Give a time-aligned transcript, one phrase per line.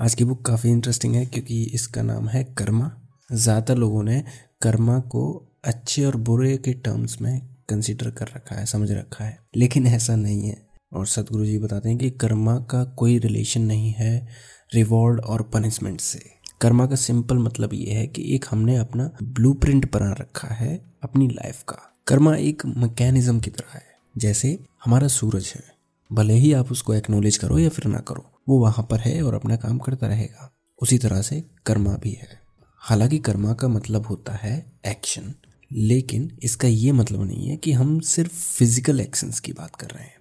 [0.00, 2.90] आज की बुक काफ़ी इंटरेस्टिंग है क्योंकि इसका नाम है कर्मा।
[3.32, 4.24] ज़्यादातर लोगों ने
[4.62, 9.38] कर्मा को अच्छे और बुरे के टर्म्स में कंसिडर कर रखा है, समझ रखा है।
[9.56, 13.90] लेकिन ऐसा नहीं है। और सतगुरु जी बताते हैं कि कर्मा का कोई रिलेशन नहीं
[13.90, 14.28] है
[14.74, 16.20] रिवॉर्ड और पनिशमेंट से।
[16.60, 21.28] कर्मा का सिंपल मतलब ये है कि एक हमने अपना ब्लूप्रिंट बना रखा है अपनी
[21.28, 23.86] लाइफ का। कर्मा एक मैकेनिज्म की तरह है।
[24.16, 25.62] जैसे हमारा सूरज है,
[26.10, 29.34] भले ही आप उसको एक्नोलेज करो या फिर ना करो वो वहाँ पर है और
[29.34, 32.40] अपना काम करता रहेगा। उसी तरह से कर्मा भी है।
[32.78, 35.34] हालाँकि कर्मा का मतलब होता है एक्शन
[35.72, 40.04] लेकिन इसका ये मतलब नहीं है कि हम सिर्फ़ फ़िज़िकल एक्शंस की बात कर रहे
[40.04, 40.16] हैं।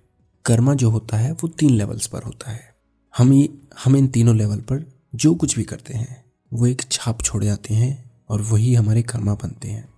[0.45, 2.75] कर्मा जो होता है, वो तीन लेवल्स पर होता है।
[3.17, 3.49] हम ये,
[3.83, 7.73] हम इन तीनों लेवल पर जो कुछ भी करते हैं, वो एक छाप छोड़ जाते
[7.73, 9.89] हैं और वही हमारे कर्मा बनते हैं।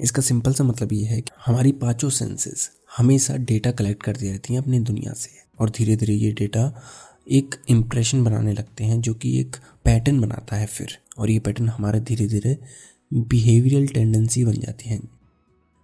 [0.00, 4.54] इसका सिंपल सा मतलब ये है कि हमारी पाँचों सेंसेस हमेशा डेटा कलेक्ट करती रहती
[4.54, 6.82] हैं अपनी दुनिया से और धीरे धीरे ये डेटा
[7.26, 11.68] एक इम्प्रेशन बनाने लगते हैं, जो कि एक पैटर्न बनाता है फिर। और ये पैटर्न
[11.68, 12.58] हमारे धीरे धीरे
[13.12, 15.00] बिहेवियरल टेंडेंसी बन जाती है।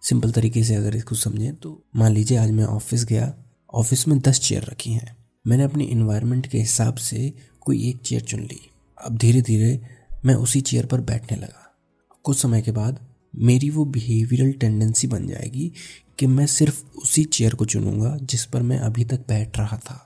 [0.02, 3.34] सिंपल तरीके से अगर इसको समझें तो मान लीजिए आज मैं ऑफ़िस गया
[3.74, 8.22] ऑफ़िस में दस चेयर रखी हैं। मैंने अपने इन्वायरमेंट के हिसाब से कोई एक चेयर
[8.22, 8.58] चुन ली।
[8.98, 9.80] अब धीरे धीरे
[10.24, 11.76] मैं उसी चेयर पर बैठने लगा।
[12.24, 13.00] कुछ समय के बाद
[13.34, 15.72] मेरी वो बिहेवियरल टेंडेंसी बन जाएगी
[16.18, 20.02] कि मैं सिर्फ़ उसी चेयर को चुनूँगा जिस पर मैं अभी तक बैठ रहा था।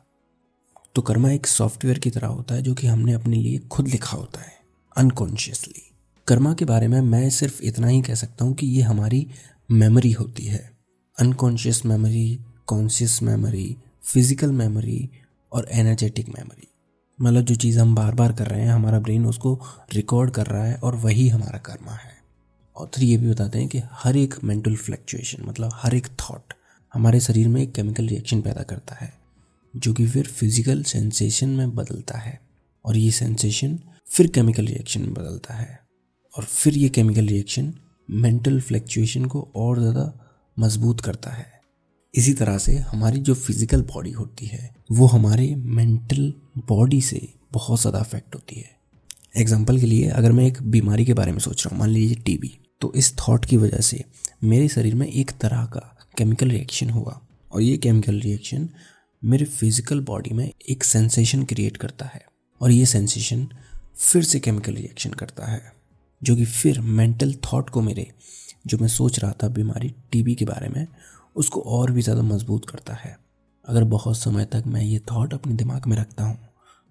[1.01, 4.17] तो कर्मा एक सॉफ्टवेयर की तरह होता है जो कि हमने अपने लिए खुद लिखा
[4.17, 4.53] होता है
[4.97, 5.83] अनकॉन्शियसली
[6.27, 9.27] कर्मा के बारे में मैं सिर्फ़ इतना ही कह सकता हूँ कि ये हमारी
[9.71, 10.59] मेमोरी होती है।
[11.17, 15.09] Unconscious memory conscious memory physical memory
[15.53, 16.69] और एनर्जेटिक मेमोरी
[17.19, 19.59] मतलब जो चीज़ हम बार बार कर रहे हैं, हमारा ब्रेन उसको
[19.95, 22.13] रिकॉर्ड कर रहा है और वही हमारा कर्मा है।
[22.77, 26.55] ऑथर ये भी बताते हैं कि हर एक मेंटल फ्लैक्चुएशन मतलब हर एक थॉट
[26.95, 29.20] हमारे शरीर में एक केमिकल रिएक्शन पैदा करता है।
[29.75, 32.39] जो कि फिर फ़िज़िकल सेंसेशन में बदलता है।
[32.85, 35.79] और ये सेंसेशन फिर केमिकल रिएक्शन में बदलता है।
[36.33, 37.73] और फिर ये केमिकल रिएक्शन
[38.09, 40.13] मेंटल फ्लैक्चुएशन को और ज़्यादा
[40.57, 41.47] मज़बूत करता है।
[42.15, 46.33] इसी तरह से हमारी जो फ़िज़िकल बॉडी होती है, वो हमारे मेंटल
[46.69, 47.21] बॉडी से
[47.53, 48.79] बहुत ज़्यादा अफेक्ट होती है।
[49.37, 52.17] एग्ज़ाम्पल के लिए अगर मैं एक बीमारी के बारे में सोच रहा हूँ, मान लीजिए
[52.17, 54.05] टीबी तो इस थॉट की वजह से
[54.45, 55.81] मेरे शरीर में एक तरह का
[56.19, 57.21] केमिकल रिएक्शन हुआ।
[57.51, 58.69] और ये केमिकल रिएक्शन
[59.23, 62.21] मेरे फ़िज़िकल बॉडी में एक सेंसेशन क्रिएट करता है
[62.61, 63.47] और ये सेंसेशन
[63.97, 65.73] फिर से केमिकल रिएक्शन करता है,
[66.23, 68.07] जो कि फिर मेंटल थॉट को मेरे,
[68.67, 70.87] जो मैं सोच रहा था बीमारी टीबी के बारे में,
[71.37, 73.17] उसको और भी ज़्यादा मज़बूत करता है।
[73.65, 76.39] अगर बहुत समय तक मैं ये थॉट अपने दिमाग में रखता हूँ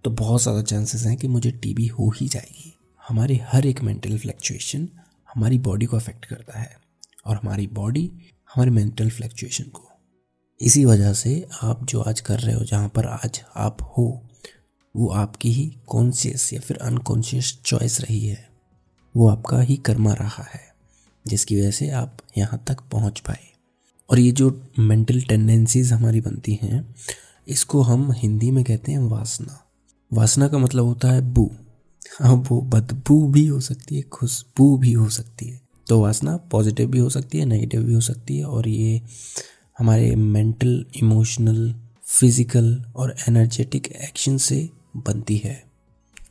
[0.04, 2.74] तो बहुत ज़्यादा चांसेस हैं कि मुझे टीबी हो ही जाएगी।
[3.04, 4.88] हमारे हर एक मेंटल फ्लैक्चुएशन
[5.30, 6.76] हमारी बॉडी को अफेक्ट करता है
[7.26, 8.10] और हमारी बॉडी
[8.50, 9.89] हमारे मेंटल फ्लैक्चुएशन को
[10.62, 14.22] इसी वजह से आप जो आज कर रहे हो, जहाँ पर आज आप हो,
[14.96, 18.50] वो आपकी ही कॉन्शियस या फिर अनकॉन्शियस चॉइस रही है।
[19.16, 20.62] वो आपका ही कर्मा रहा है,
[21.28, 23.48] जिसकी वजह से आप यहाँ तक पहुँच पाए।
[24.10, 26.96] और ये जो मेंटल टेंडेंसीज हमारी बनती हैं,
[27.48, 29.66] इसको हम हिंदी में कहते हैं वासना।
[30.14, 31.52] वासना का मतलब होता है बू।
[32.20, 36.88] हाँ वो बदबू भी हो सकती है, खुशबू भी हो सकती है। तो वासना पॉजिटिव
[36.88, 39.02] भी हो सकती है नेगेटिव भी हो सकती है, और ये
[39.80, 41.74] हमारे मेंटल इमोशनल
[42.06, 44.58] फ़िज़िकल और एनर्जेटिक एक्शन से
[44.98, 45.64] बनती है।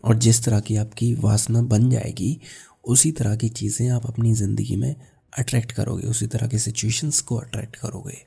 [0.04, 2.38] और जिस तरह की आपकी वासना बन जाएगी,
[2.84, 4.94] उसी तरह की चीज़ें आप अपनी ज़िंदगी में
[5.32, 8.18] अट्रैक्ट करोगे, उसी तरह के सिचुएशंस को अट्रैक्ट करोगे।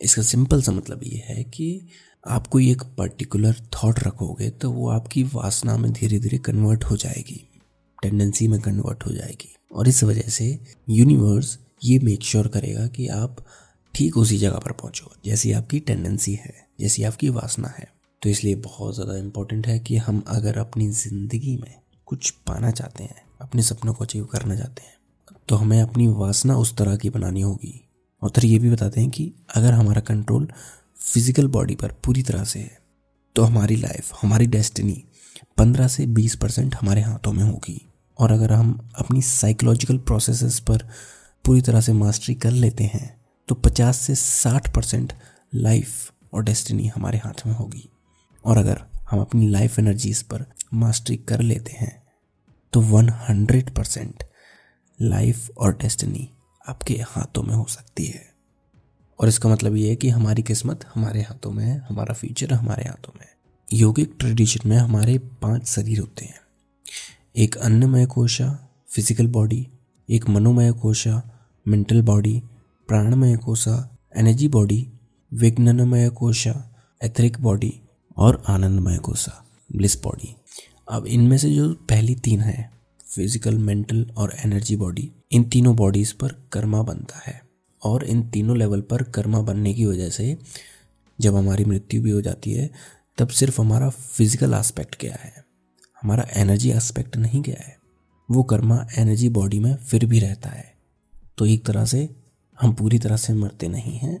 [0.00, 1.88] इसका सिंपल सा मतलब ये है कि
[2.26, 6.96] आप कोई एक पर्टिकुलर थॉट रखोगे तो वो आपकी वासना में धीरे धीरे कन्वर्ट हो
[6.96, 7.40] जाएगी
[7.98, 10.58] टेंडेंसी में कन्वर्ट हो जाएगी। और इस वजह से
[10.90, 13.44] यूनिवर्स ये मेक श्योर करेगा कि आप
[13.94, 17.86] ठीक उसी जगह पर पहुंचो, जैसी आपकी टेंडेंसी है, जैसी आपकी वासना है।
[18.22, 21.74] तो इसलिए बहुत ज़्यादा इम्पोर्टेंट है कि हम अगर अपनी ज़िंदगी में
[22.08, 24.96] कुछ पाना चाहते हैं, अपने सपनों को अचीव करना चाहते हैं
[25.48, 27.80] तो हमें अपनी वासना उस तरह की बनानी होगी।
[28.22, 30.48] और फिर ये भी बताते हैं कि अगर हमारा कंट्रोल
[31.02, 32.78] फ़िज़िकल बॉडी पर पूरी तरह से है
[33.36, 35.02] तो हमारी लाइफ हमारी डेस्टिनी
[35.58, 37.80] पंद्रह से बीस परसेंट हमारे हाथों में होगी।
[38.18, 40.88] और अगर हम अपनी साइकोलॉजिकल प्रोसेसेस पर
[41.44, 43.17] पूरी तरह से मास्टरी कर लेते हैं
[43.48, 45.12] तो पचास से साठ परसेंट
[45.52, 47.88] लाइफ और डेस्टिनी हमारे हाथ में होगी।
[48.44, 48.80] और अगर
[49.10, 51.92] हम अपनी लाइफ एनर्जीज पर मास्टरी कर लेते हैं
[52.72, 54.24] तो वन हंड्रेड परसेंट
[55.00, 56.28] लाइफ और डेस्टिनी
[56.64, 58.26] आपके हाथों में हो सकती है।
[59.18, 62.84] और इसका मतलब ये है कि हमारी किस्मत हमारे हाथों में है, हमारा फ्यूचर हमारे
[62.84, 63.36] हाथों में है।
[63.68, 66.40] योगिक ट्रेडिशन में हमारे पाँच शरीर होते हैं।
[67.36, 68.48] एक अन्नमय कोशा
[68.88, 69.66] फ़िज़िकल बॉडी
[70.08, 71.22] एक मनोमय कोशा
[71.66, 72.42] मेंटल बॉडी
[72.88, 73.72] प्राणमय कोशा
[74.16, 74.76] एनर्जी बॉडी
[75.32, 76.52] विज्ञानमय कोशा
[77.00, 77.72] एथरिक बॉडी
[78.16, 79.32] और आनंदमय कोशा
[79.70, 80.34] ब्लिस बॉडी
[80.88, 82.70] अब इनमें से जो पहली तीन है
[83.14, 87.40] फ़िज़िकल मेंटल और एनर्जी बॉडी इन तीनों बॉडीज पर कर्मा बनता है।
[87.82, 90.36] और इन तीनों लेवल पर कर्मा बनने की वजह से
[91.18, 92.70] जब हमारी मृत्यु भी हो जाती है,
[93.18, 95.44] तब सिर्फ़ हमारा फ़िज़िकल एस्पेक्ट गया है।
[96.02, 97.76] हमारा एनर्जी एस्पेक्ट नहीं गया है।
[98.28, 100.72] वो कर्मा एनर्जी बॉडी में फिर भी रहता है।
[101.38, 102.08] तो एक तरह से
[102.58, 104.18] हम पूरी तरह से मरते नहीं हैं।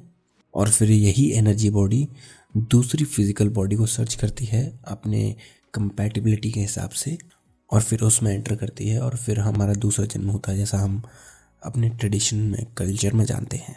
[0.54, 2.06] और फिर यही एनर्जी बॉडी
[2.54, 5.34] दूसरी फ़िज़िकल बॉडी को सर्च करती है अपने
[5.74, 7.16] कंपैटिबिलिटी के हिसाब से
[7.70, 11.02] और फिर उसमें एंटर करती है और फिर हमारा दूसरा जन्म होता है, जैसा हम
[11.62, 13.76] अपने ट्रेडिशन में कल्चर में जानते हैं।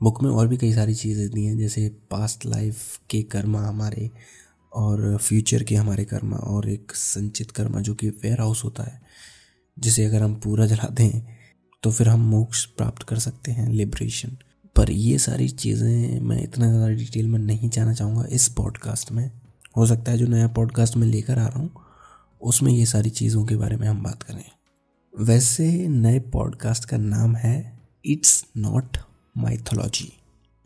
[0.00, 4.10] बुक में और भी कई सारी चीज़ें दी हैं, जैसे पास्ट लाइफ के कर्मा हमारे
[4.72, 9.00] और फ्यूचर के हमारे कर्मा और एक संचित कर्मा जो कि वेयर हाउस होता है,
[9.76, 11.10] जिसे अगर हम पूरा जला दें
[11.82, 14.36] तो फिर हम मोक्ष प्राप्त कर सकते हैं लिबरेशन
[14.76, 19.30] पर ये सारी चीज़ें मैं इतना ज़्यादा डिटेल में नहीं जाना चाहूँगा इस पॉडकास्ट में।
[19.76, 21.70] हो सकता है जो नया पॉडकास्ट में लेकर आ रहा हूँ,
[22.40, 24.44] उसमें ये सारी चीज़ों के बारे में हम बात करें।
[25.14, 28.96] वैसे नए पॉडकास्ट का नाम है इट्स नॉट
[29.36, 30.12] माइथोलॉजी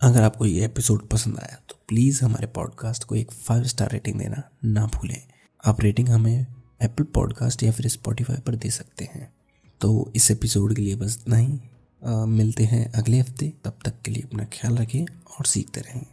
[0.00, 4.18] अगर आपको ये एपिसोड पसंद आया तो प्लीज़ हमारे पॉडकास्ट को एक फाइव स्टार रेटिंग
[4.18, 5.20] देना ना भूलें।
[5.64, 6.46] आप रेटिंग हमें
[6.82, 9.32] एप्पल पॉडकास्ट या फिर स्पॉटिफाई पर दे सकते हैं।
[9.84, 11.58] तो इस एपिसोड के लिए बस इतना ही।
[12.28, 16.06] मिलते हैं अगले हफ़्ते। तब तक के लिए अपना ख्याल रखें और सीखते रहें।